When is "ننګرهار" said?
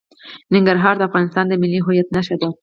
0.53-0.95